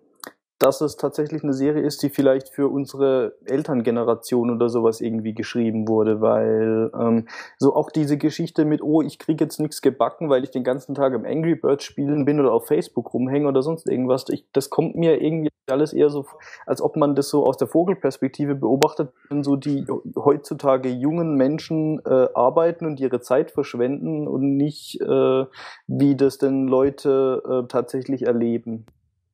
dass 0.59 0.81
es 0.81 0.97
tatsächlich 0.97 1.43
eine 1.43 1.53
Serie 1.53 1.83
ist, 1.83 2.01
die 2.01 2.09
vielleicht 2.09 2.49
für 2.49 2.67
unsere 2.67 3.35
Elterngeneration 3.45 4.49
oder 4.49 4.69
sowas 4.69 5.01
irgendwie 5.01 5.33
geschrieben 5.33 5.87
wurde, 5.87 6.19
weil 6.19 6.91
ähm, 6.99 7.27
so 7.57 7.75
auch 7.75 7.91
diese 7.91 8.17
Geschichte 8.17 8.65
mit, 8.65 8.81
oh, 8.81 9.01
ich 9.01 9.19
krieg 9.19 9.39
jetzt 9.39 9.59
nichts 9.59 9.81
gebacken, 9.81 10.29
weil 10.29 10.43
ich 10.43 10.49
den 10.49 10.63
ganzen 10.63 10.95
Tag 10.95 11.13
im 11.13 11.25
Angry 11.25 11.55
Birds 11.55 11.83
spielen 11.83 12.25
bin 12.25 12.39
oder 12.39 12.53
auf 12.53 12.67
Facebook 12.67 13.13
rumhänge 13.13 13.47
oder 13.47 13.61
sonst 13.61 13.87
irgendwas, 13.87 14.25
ich, 14.29 14.45
das 14.51 14.69
kommt 14.69 14.95
mir 14.95 15.21
irgendwie 15.21 15.49
alles 15.69 15.93
eher 15.93 16.09
so, 16.09 16.25
als 16.65 16.81
ob 16.81 16.95
man 16.95 17.13
das 17.13 17.29
so 17.29 17.45
aus 17.45 17.57
der 17.57 17.67
Vogelperspektive 17.67 18.55
beobachtet, 18.55 19.11
wenn 19.29 19.43
so 19.43 19.57
die 19.57 19.85
heutzutage 20.15 20.89
jungen 20.89 21.35
Menschen 21.35 21.99
äh, 22.05 22.29
arbeiten 22.33 22.85
und 22.85 22.99
ihre 22.99 23.19
Zeit 23.19 23.51
verschwenden 23.51 24.27
und 24.27 24.55
nicht, 24.55 25.01
äh, 25.01 25.45
wie 25.87 26.15
das 26.15 26.37
denn 26.37 26.67
Leute 26.67 27.43
äh, 27.45 27.67
tatsächlich 27.67 28.25
erleben 28.25 28.85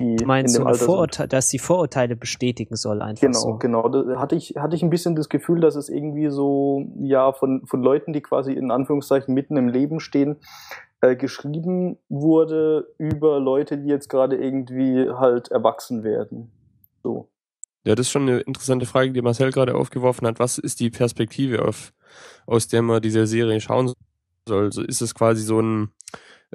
die 0.04 0.16
du 0.18 0.26
meinst, 0.26 0.58
in 0.58 0.64
dem 0.64 0.74
so 0.74 0.86
Vorurteil, 0.86 1.28
dass 1.28 1.50
die 1.50 1.60
Vorurteile 1.60 2.16
bestätigen 2.16 2.76
soll 2.76 3.02
einfach 3.02 3.22
Genau, 3.22 3.40
so. 3.40 3.58
genau. 3.58 3.90
Da 3.90 4.20
hatte 4.20 4.36
ich, 4.36 4.56
hatte 4.58 4.76
ich 4.76 4.84
ein 4.84 4.90
bisschen 4.90 5.16
das 5.16 5.30
Gefühl, 5.30 5.60
dass 5.60 5.76
es 5.76 5.90
irgendwie 5.90 6.30
so, 6.30 6.86
ja, 7.00 7.32
von, 7.34 7.66
von 7.66 7.82
Leuten, 7.82 8.14
die 8.14 8.22
quasi 8.22 8.54
in 8.54 8.72
Anführungszeichen 8.72 9.34
mitten 9.34 9.58
im 9.58 9.68
Leben 9.68 10.00
stehen, 10.00 10.38
äh, 11.02 11.16
geschrieben 11.16 11.98
wurde 12.10 12.88
über 12.98 13.40
Leute, 13.40 13.78
die 13.78 13.90
jetzt 13.90 14.10
gerade 14.10 14.38
irgendwie 14.38 15.10
halt 15.10 15.50
erwachsen 15.50 16.04
werden. 16.04 16.52
So. 17.04 17.30
Ja, 17.86 17.96
das 17.96 18.08
ist 18.08 18.12
schon 18.12 18.24
eine 18.24 18.40
interessante 18.40 18.86
Frage, 18.86 19.12
die 19.12 19.22
Marcel 19.22 19.52
gerade 19.52 19.76
aufgeworfen 19.76 20.26
hat. 20.28 20.40
Was 20.40 20.58
ist 20.58 20.80
die 20.80 20.90
Perspektive, 20.90 21.66
auf, 21.66 21.94
aus 22.46 22.68
der 22.68 22.82
man 22.82 23.02
diese 23.02 23.28
Serie 23.28 23.60
schauen 23.60 23.94
soll? 24.48 24.66
Also 24.66 24.82
ist 24.82 25.02
es 25.02 25.14
quasi 25.14 25.42
so 25.42 25.60
ein 25.60 25.90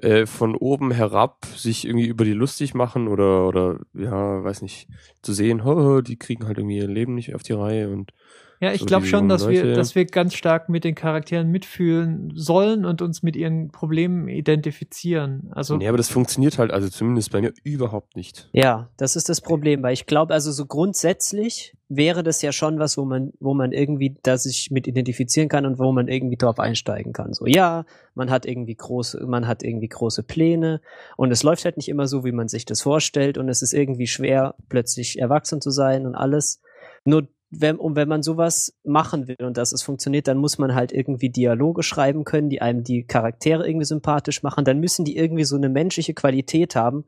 äh, 0.03 0.27
von 0.27 0.55
oben 0.55 0.91
herab 0.91 1.45
sich 1.45 1.87
irgendwie 1.87 2.07
über 2.07 2.25
die 2.25 2.33
lustig 2.33 2.75
machen 2.75 3.09
oder, 3.09 3.47
oder 3.47 3.81
ja, 3.95 4.43
weiß 4.45 4.63
nicht, 4.63 4.89
zu 5.23 5.33
sehen, 5.33 5.65
ho, 5.65 6.01
die 6.01 6.17
kriegen 6.17 6.47
halt 6.47 6.59
irgendwie 6.59 6.79
ihr 6.79 6.89
Leben 6.89 7.15
nicht 7.15 7.35
auf 7.35 7.43
die 7.43 7.53
Reihe 7.53 7.91
und 7.91 8.13
ja, 8.61 8.73
ich 8.73 8.81
so 8.81 8.87
glaube 8.87 9.07
schon, 9.07 9.29
dass 9.29 9.45
Leute. 9.45 9.69
wir, 9.69 9.75
dass 9.75 9.95
wir 9.95 10.05
ganz 10.05 10.35
stark 10.35 10.69
mit 10.69 10.85
den 10.85 10.95
Charakteren 10.95 11.51
mitfühlen 11.51 12.33
sollen 12.35 12.85
und 12.85 13.03
uns 13.03 13.23
mit 13.23 13.37
ihren 13.37 13.71
Problemen 13.71 14.29
identifizieren. 14.29 15.51
Also. 15.53 15.77
Nee, 15.77 15.87
aber 15.89 15.97
das 15.97 16.09
funktioniert 16.09 16.59
halt, 16.59 16.73
also 16.73 16.89
zumindest 16.89 17.31
bei 17.31 17.41
mir 17.41 17.53
überhaupt 17.63 18.17
nicht. 18.17 18.49
Ja, 18.53 18.91
das 18.97 19.17
ist 19.17 19.29
das 19.29 19.41
Problem, 19.41 19.83
weil 19.83 19.93
ich 19.93 20.07
glaube, 20.07 20.35
also 20.35 20.51
so 20.51 20.67
grundsätzlich 20.67 21.75
wäre 21.89 22.23
das 22.23 22.43
ja 22.43 22.53
schon 22.53 22.79
was, 22.79 22.99
wo 22.99 23.05
man, 23.05 23.33
wo 23.41 23.55
man 23.55 23.73
irgendwie 23.73 24.17
da 24.23 24.37
sich 24.37 24.71
mit 24.71 24.87
identifizieren 24.87 25.49
kann 25.49 25.65
und 25.65 25.79
wo 25.79 25.91
man 25.93 26.09
irgendwie 26.09 26.37
drauf 26.37 26.59
einsteigen 26.59 27.13
kann. 27.13 27.33
So, 27.33 27.47
ja, 27.47 27.85
man 28.15 28.31
hat 28.31 28.45
irgendwie 28.45 28.75
große, 28.75 29.25
man 29.27 29.47
hat 29.47 29.63
irgendwie 29.63 29.89
große 29.89 30.23
Pläne 30.23 30.81
und 31.17 31.31
es 31.31 31.43
läuft 31.43 31.65
halt 31.65 31.77
nicht 31.77 31.89
immer 31.89 32.07
so, 32.07 32.25
wie 32.25 32.33
man 32.33 32.49
sich 32.49 32.67
das 32.67 32.83
vorstellt 32.83 33.39
und 33.39 33.49
es 33.49 33.63
ist 33.63 33.73
irgendwie 33.73 34.07
schwer, 34.07 34.55
plötzlich 34.69 35.19
erwachsen 35.19 35.61
zu 35.61 35.71
sein 35.71 36.07
und 36.07 36.15
alles. 36.15 36.61
Nur 37.05 37.29
wenn, 37.51 37.77
und 37.77 37.97
wenn 37.97 38.09
man 38.09 38.23
sowas 38.23 38.75
machen 38.85 39.27
will 39.27 39.43
und 39.43 39.57
dass 39.57 39.73
es 39.73 39.83
funktioniert, 39.83 40.29
dann 40.29 40.39
muss 40.39 40.59
man 40.59 40.75
halt 40.75 40.93
irgendwie 40.93 41.31
Dialoge 41.31 41.83
schreiben 41.83 42.25
können, 42.25 42.51
die 42.51 42.61
einem 42.61 42.85
die 42.85 43.05
Charaktere 43.05 43.67
irgendwie 43.67 43.87
sympathisch 43.87 44.43
machen. 44.43 44.65
Dann 44.65 44.81
müssen 44.81 45.05
die 45.05 45.17
irgendwie 45.17 45.45
so 45.45 45.57
eine 45.57 45.71
menschliche 45.71 46.13
Qualität 46.13 46.77
haben, 46.77 47.05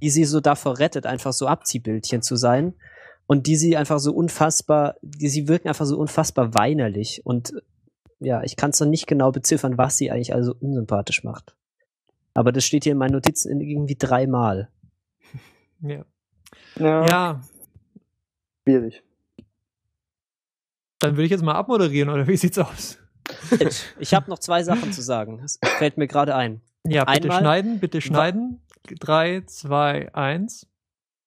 die 0.00 0.10
sie 0.10 0.24
so 0.24 0.40
davor 0.40 0.78
rettet, 0.78 1.06
einfach 1.06 1.32
so 1.32 1.46
Abziehbildchen 1.46 2.22
zu 2.22 2.36
sein. 2.36 2.74
Und 3.26 3.46
die 3.46 3.56
sie 3.56 3.76
einfach 3.76 4.00
so 4.00 4.12
unfassbar, 4.12 4.96
die 5.02 5.28
sie 5.28 5.46
wirken 5.46 5.68
einfach 5.68 5.86
so 5.86 5.96
unfassbar 5.98 6.54
weinerlich. 6.54 7.22
Und 7.24 7.52
ja, 8.18 8.42
ich 8.42 8.56
kann 8.56 8.70
es 8.70 8.80
noch 8.80 8.88
nicht 8.88 9.06
genau 9.06 9.30
beziffern, 9.30 9.78
was 9.78 9.96
sie 9.96 10.10
eigentlich 10.10 10.34
also 10.34 10.54
unsympathisch 10.58 11.22
macht. 11.22 11.56
Aber 12.34 12.52
das 12.52 12.64
steht 12.64 12.84
hier 12.84 12.92
in 12.92 12.98
meinen 12.98 13.12
Notizen 13.12 13.60
irgendwie 13.60 13.96
dreimal. 13.96 14.68
Ja. 15.82 16.04
Ja. 16.76 17.06
ja. 17.06 17.40
Schwierig. 18.64 19.02
Dann 21.00 21.12
würde 21.12 21.24
ich 21.24 21.30
jetzt 21.30 21.42
mal 21.42 21.54
abmoderieren, 21.54 22.10
oder 22.10 22.26
wie 22.26 22.36
sieht's 22.36 22.58
aus? 22.58 22.98
Ich 23.98 24.14
habe 24.14 24.28
noch 24.30 24.38
zwei 24.38 24.62
Sachen 24.62 24.92
zu 24.92 25.02
sagen. 25.02 25.38
Das 25.40 25.58
fällt 25.78 25.96
mir 25.96 26.06
gerade 26.06 26.34
ein. 26.34 26.60
Ja, 26.86 27.04
bitte 27.04 27.24
Einmal, 27.24 27.40
schneiden, 27.40 27.80
bitte 27.80 28.00
schneiden. 28.00 28.60
Drei, 28.98 29.42
zwei, 29.46 30.12
eins. 30.14 30.66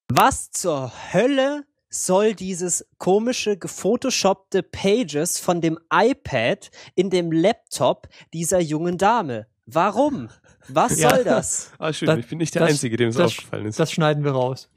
Was 0.09 0.51
zur 0.51 0.91
Hölle 1.13 1.65
soll 1.89 2.33
dieses 2.33 2.85
komische 2.97 3.57
gefotoshoppte 3.57 4.63
Pages 4.63 5.39
von 5.39 5.61
dem 5.61 5.79
iPad 5.91 6.71
in 6.95 7.09
dem 7.09 7.31
Laptop 7.31 8.07
dieser 8.33 8.59
jungen 8.59 8.97
Dame? 8.97 9.47
Warum? 9.65 10.29
Was 10.67 10.99
ja. 10.99 11.09
soll 11.09 11.23
das? 11.23 11.71
Ah, 11.77 11.93
schön, 11.93 12.07
das, 12.07 12.19
ich 12.19 12.27
bin 12.27 12.37
nicht 12.37 12.53
der 12.55 12.63
das, 12.63 12.71
Einzige, 12.71 12.97
dem 12.97 13.09
es 13.09 13.19
aufgefallen 13.19 13.65
ist. 13.65 13.79
Das 13.79 13.91
schneiden 13.91 14.23
wir 14.23 14.31
raus. 14.31 14.69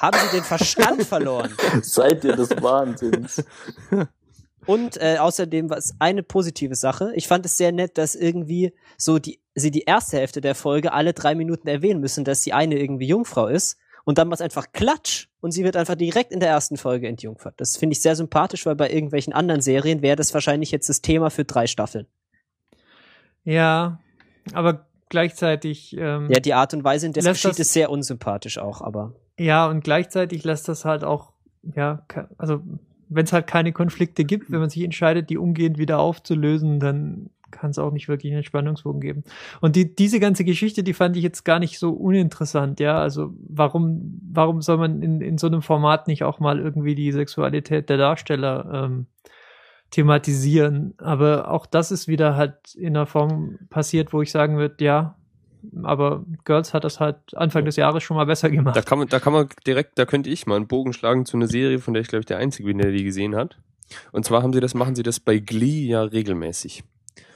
Haben 0.00 0.18
Sie 0.18 0.36
den 0.36 0.44
Verstand 0.44 1.02
verloren? 1.06 1.54
Seid 1.82 2.24
ihr 2.24 2.36
des 2.36 2.50
Wahnsinns? 2.62 3.44
Und 4.66 5.00
äh, 5.00 5.18
außerdem 5.18 5.70
was 5.70 5.94
eine 5.98 6.22
positive 6.22 6.74
Sache. 6.74 7.12
Ich 7.14 7.28
fand 7.28 7.46
es 7.46 7.56
sehr 7.56 7.72
nett, 7.72 7.98
dass 7.98 8.14
irgendwie 8.14 8.74
so 8.98 9.18
die 9.18 9.40
sie 9.56 9.70
die 9.70 9.82
erste 9.82 10.18
Hälfte 10.18 10.40
der 10.40 10.54
Folge 10.54 10.92
alle 10.92 11.14
drei 11.14 11.34
Minuten 11.34 11.66
erwähnen 11.66 12.00
müssen, 12.00 12.24
dass 12.24 12.42
die 12.42 12.52
eine 12.52 12.78
irgendwie 12.78 13.06
Jungfrau 13.06 13.46
ist. 13.46 13.78
Und 14.04 14.18
dann 14.18 14.28
macht 14.28 14.40
einfach 14.40 14.70
Klatsch 14.72 15.26
und 15.40 15.50
sie 15.50 15.64
wird 15.64 15.76
einfach 15.76 15.96
direkt 15.96 16.30
in 16.30 16.38
der 16.38 16.50
ersten 16.50 16.76
Folge 16.76 17.08
entjungfert. 17.08 17.54
Das 17.56 17.76
finde 17.76 17.94
ich 17.94 18.02
sehr 18.02 18.14
sympathisch, 18.14 18.64
weil 18.64 18.76
bei 18.76 18.88
irgendwelchen 18.88 19.32
anderen 19.32 19.60
Serien 19.60 20.00
wäre 20.00 20.14
das 20.14 20.32
wahrscheinlich 20.32 20.70
jetzt 20.70 20.88
das 20.88 21.02
Thema 21.02 21.28
für 21.28 21.44
drei 21.44 21.66
Staffeln. 21.66 22.06
Ja, 23.42 23.98
aber 24.52 24.86
gleichzeitig. 25.08 25.96
Ähm, 25.98 26.28
ja, 26.30 26.38
die 26.38 26.54
Art 26.54 26.72
und 26.72 26.84
Weise, 26.84 27.06
in 27.06 27.14
der 27.14 27.24
es 27.24 27.42
geschieht, 27.42 27.58
ist 27.58 27.72
sehr 27.72 27.90
unsympathisch 27.90 28.58
auch, 28.58 28.80
aber. 28.80 29.12
Ja, 29.38 29.66
und 29.68 29.84
gleichzeitig 29.84 30.44
lässt 30.44 30.68
das 30.68 30.84
halt 30.84 31.04
auch, 31.04 31.32
ja, 31.74 32.02
also 32.38 32.62
wenn 33.08 33.24
es 33.24 33.32
halt 33.32 33.46
keine 33.46 33.72
Konflikte 33.72 34.24
gibt, 34.24 34.50
wenn 34.50 34.60
man 34.60 34.70
sich 34.70 34.82
entscheidet, 34.82 35.30
die 35.30 35.38
umgehend 35.38 35.78
wieder 35.78 35.98
aufzulösen, 35.98 36.80
dann 36.80 37.30
kann 37.50 37.70
es 37.70 37.78
auch 37.78 37.92
nicht 37.92 38.08
wirklich 38.08 38.32
einen 38.32 38.42
Spannungsbogen 38.42 39.00
geben. 39.00 39.24
Und 39.60 39.76
die, 39.76 39.94
diese 39.94 40.20
ganze 40.20 40.44
Geschichte, 40.44 40.82
die 40.82 40.92
fand 40.92 41.16
ich 41.16 41.22
jetzt 41.22 41.44
gar 41.44 41.58
nicht 41.58 41.78
so 41.78 41.92
uninteressant, 41.92 42.80
ja. 42.80 42.98
Also 42.98 43.32
warum, 43.48 44.20
warum 44.32 44.62
soll 44.62 44.78
man 44.78 45.02
in, 45.02 45.20
in 45.20 45.38
so 45.38 45.46
einem 45.46 45.62
Format 45.62 46.08
nicht 46.08 46.24
auch 46.24 46.40
mal 46.40 46.58
irgendwie 46.58 46.94
die 46.94 47.12
Sexualität 47.12 47.88
der 47.88 47.98
Darsteller 47.98 48.84
ähm, 48.84 49.06
thematisieren? 49.90 50.94
Aber 50.98 51.50
auch 51.50 51.66
das 51.66 51.92
ist 51.92 52.08
wieder 52.08 52.36
halt 52.36 52.74
in 52.74 52.96
einer 52.96 53.06
Form 53.06 53.58
passiert, 53.70 54.12
wo 54.12 54.22
ich 54.22 54.30
sagen 54.30 54.56
würde, 54.56 54.84
ja, 54.84 55.16
aber 55.82 56.24
Girls 56.46 56.72
hat 56.72 56.84
das 56.84 56.98
halt 57.00 57.16
Anfang 57.34 57.66
des 57.66 57.76
Jahres 57.76 58.02
schon 58.02 58.16
mal 58.16 58.24
besser 58.24 58.48
gemacht. 58.48 58.74
Da 58.76 58.80
kann 58.80 58.98
man, 58.98 59.08
da 59.08 59.20
kann 59.20 59.34
man 59.34 59.48
direkt, 59.66 59.98
da 59.98 60.06
könnte 60.06 60.30
ich 60.30 60.46
mal 60.46 60.56
einen 60.56 60.66
Bogen 60.66 60.94
schlagen 60.94 61.26
zu 61.26 61.36
einer 61.36 61.48
Serie, 61.48 61.78
von 61.78 61.92
der 61.92 62.00
ich 62.00 62.08
glaube 62.08 62.20
ich 62.20 62.26
der 62.26 62.38
Einzige 62.38 62.68
bin, 62.68 62.78
der 62.78 62.90
die 62.90 63.04
gesehen 63.04 63.36
hat. 63.36 63.58
Und 64.12 64.24
zwar 64.24 64.42
haben 64.42 64.54
sie 64.54 64.60
das, 64.60 64.72
machen 64.72 64.94
sie 64.94 65.02
das 65.02 65.20
bei 65.20 65.38
Glee 65.38 65.86
ja 65.86 66.02
regelmäßig. 66.02 66.82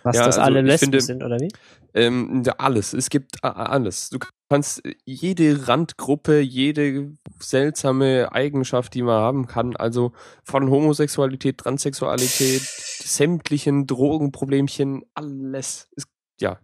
Was, 0.03 0.17
ja, 0.17 0.25
dass 0.25 0.39
also 0.39 0.47
alle 0.47 0.63
Lesben 0.63 0.87
finde, 0.87 1.01
sind, 1.03 1.23
oder 1.23 1.39
wie? 1.39 1.49
Ähm, 1.93 2.43
alles. 2.57 2.95
Es 2.95 3.11
gibt 3.11 3.45
alles. 3.45 4.11
Du 4.11 4.19
kannst 4.49 4.83
jede 5.05 5.69
Randgruppe, 5.69 6.41
jede 6.41 7.13
seltsame 7.39 8.33
Eigenschaft, 8.33 8.95
die 8.95 9.03
man 9.03 9.21
haben 9.21 9.47
kann, 9.47 9.77
also 9.77 10.13
von 10.43 10.71
Homosexualität, 10.71 11.59
Transsexualität, 11.59 12.63
sämtlichen 12.63 13.87
Drogenproblemchen, 13.87 15.05
alles. 15.15 15.89
Ist, 15.97 16.09
ja, 16.41 16.59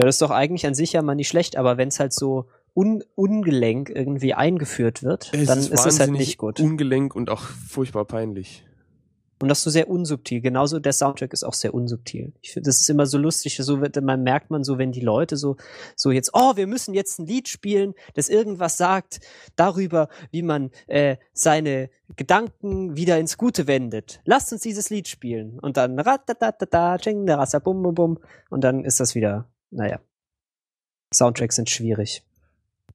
ja, 0.00 0.06
das 0.06 0.16
ist 0.16 0.22
doch 0.22 0.30
eigentlich 0.30 0.66
an 0.66 0.74
sich 0.74 0.92
ja 0.92 1.02
mal 1.02 1.14
nicht 1.14 1.28
schlecht, 1.28 1.56
aber 1.56 1.76
wenn 1.76 1.88
es 1.88 2.00
halt 2.00 2.14
so 2.14 2.46
un 2.74 3.04
ungelenk 3.14 3.90
irgendwie 3.90 4.32
eingeführt 4.32 5.02
wird, 5.02 5.30
es 5.34 5.46
dann 5.46 5.58
ist, 5.58 5.70
ist 5.70 5.86
es 5.86 6.00
halt 6.00 6.12
nicht 6.12 6.38
gut. 6.38 6.58
Ungelenk 6.58 7.14
und 7.14 7.28
auch 7.28 7.42
furchtbar 7.42 8.06
peinlich. 8.06 8.64
Und 9.42 9.48
das 9.48 9.62
so 9.62 9.70
sehr 9.70 9.88
unsubtil. 9.88 10.42
Genauso 10.42 10.78
der 10.78 10.92
Soundtrack 10.92 11.32
ist 11.32 11.44
auch 11.44 11.54
sehr 11.54 11.72
unsubtil. 11.72 12.34
Ich 12.42 12.52
finde, 12.52 12.68
das 12.68 12.80
ist 12.80 12.90
immer 12.90 13.06
so 13.06 13.16
lustig. 13.16 13.56
So 13.56 13.78
man 13.78 14.22
merkt 14.22 14.50
man 14.50 14.64
so, 14.64 14.76
wenn 14.76 14.92
die 14.92 15.00
Leute 15.00 15.38
so, 15.38 15.56
so 15.96 16.10
jetzt, 16.10 16.30
oh, 16.34 16.56
wir 16.56 16.66
müssen 16.66 16.92
jetzt 16.92 17.18
ein 17.18 17.26
Lied 17.26 17.48
spielen, 17.48 17.94
das 18.14 18.28
irgendwas 18.28 18.76
sagt 18.76 19.20
darüber, 19.56 20.08
wie 20.30 20.42
man 20.42 20.70
äh, 20.88 21.16
seine 21.32 21.88
Gedanken 22.16 22.96
wieder 22.96 23.18
ins 23.18 23.38
Gute 23.38 23.66
wendet. 23.66 24.20
Lasst 24.24 24.52
uns 24.52 24.60
dieses 24.60 24.90
Lied 24.90 25.08
spielen. 25.08 25.58
Und 25.58 25.78
dann 25.78 25.98
ratatatata, 25.98 27.58
bum 27.60 27.82
bum 27.82 27.94
bum. 27.94 28.18
Und 28.50 28.62
dann 28.62 28.84
ist 28.84 29.00
das 29.00 29.14
wieder 29.14 29.48
naja. 29.70 30.00
Soundtracks 31.12 31.56
sind 31.56 31.68
schwierig. 31.68 32.22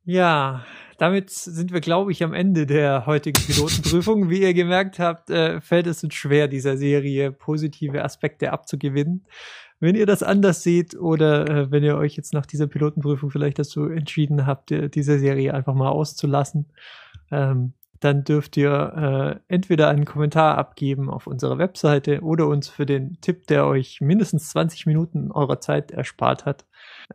Ja, 0.06 0.64
damit 0.98 1.32
sind 1.32 1.74
wir, 1.74 1.82
glaube 1.82 2.12
ich, 2.12 2.24
am 2.24 2.34
Ende 2.34 2.66
der 2.66 3.06
heutigen 3.06 3.42
Pilotenprüfung. 3.42 4.30
Wie 4.30 4.42
ihr 4.42 4.54
gemerkt 4.54 5.00
habt, 5.00 5.30
äh, 5.30 5.60
fällt 5.60 5.88
es 5.88 6.04
uns 6.04 6.14
schwer, 6.14 6.48
dieser 6.48 6.78
Serie 6.78 7.32
positive 7.32 8.04
Aspekte 8.04 8.54
abzugewinnen. 8.54 9.26
Wenn 9.80 9.96
ihr 9.96 10.06
das 10.06 10.24
anders 10.24 10.64
seht 10.64 10.96
oder 10.96 11.50
äh, 11.50 11.72
wenn 11.72 11.84
ihr 11.84 11.98
euch 11.98 12.16
jetzt 12.16 12.34
nach 12.34 12.46
dieser 12.46 12.68
Pilotenprüfung 12.68 13.30
vielleicht 13.30 13.60
dazu 13.60 13.90
entschieden 13.90 14.46
habt, 14.46 14.72
äh, 14.72 14.90
diese 14.90 15.20
Serie 15.20 15.54
einfach 15.54 15.74
mal 15.74 15.90
auszulassen, 15.90 16.68
ähm, 17.32 17.74
dann 18.06 18.24
dürft 18.24 18.56
ihr 18.56 19.42
äh, 19.50 19.54
entweder 19.54 19.90
einen 19.90 20.06
Kommentar 20.06 20.58
abgeben 20.58 21.10
auf 21.10 21.26
unserer 21.26 21.58
Webseite 21.58 22.22
oder 22.22 22.48
uns 22.48 22.70
für 22.70 22.86
den 22.86 23.20
Tipp, 23.20 23.48
der 23.48 23.66
euch 23.66 24.00
mindestens 24.00 24.50
20 24.50 24.86
Minuten 24.86 25.32
eurer 25.32 25.60
Zeit 25.60 25.90
erspart 25.90 26.46
hat, 26.46 26.66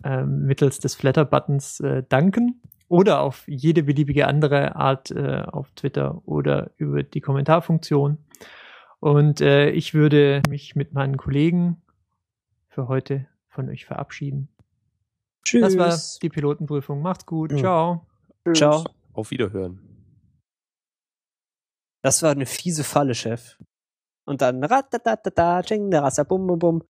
äh, 0.02 0.24
mittels 0.24 0.80
des 0.80 0.96
Flatter-Buttons 0.96 1.78
äh, 1.80 2.02
danken 2.08 2.60
oder 2.88 3.20
auf 3.20 3.44
jede 3.46 3.84
beliebige 3.84 4.26
andere 4.26 4.74
Art 4.74 5.12
äh, 5.12 5.44
auf 5.46 5.70
Twitter 5.76 6.20
oder 6.26 6.72
über 6.76 7.04
die 7.04 7.20
Kommentarfunktion. 7.20 8.18
Und 8.98 9.40
äh, 9.40 9.70
ich 9.70 9.94
würde 9.94 10.42
mich 10.50 10.74
mit 10.74 10.92
meinen 10.92 11.16
Kollegen 11.16 11.80
für 12.68 12.88
heute 12.88 13.26
von 13.48 13.68
euch 13.68 13.86
verabschieden. 13.86 14.48
Tschüss. 15.44 15.62
Das 15.62 15.78
war 15.78 15.96
die 16.20 16.28
Pilotenprüfung. 16.28 17.00
Macht's 17.00 17.26
gut. 17.26 17.52
Ja. 17.52 17.58
Ciao. 17.58 18.06
Ciao. 18.54 18.84
Auf 19.12 19.30
Wiederhören. 19.30 19.78
Das 22.02 22.22
war 22.22 22.30
eine 22.32 22.46
fiese 22.46 22.84
Falle, 22.84 23.14
Chef. 23.14 23.58
Und 24.26 24.42
dann 24.42 24.62
ratatatata, 24.64 25.62
bum, 26.24 26.46
bum, 26.46 26.58
bum. 26.58 26.82